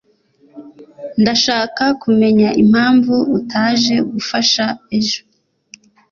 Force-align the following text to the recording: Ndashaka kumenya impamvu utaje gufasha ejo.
Ndashaka 1.21 1.83
kumenya 2.01 2.49
impamvu 2.63 3.13
utaje 3.37 3.95
gufasha 4.11 4.65
ejo. 4.97 5.19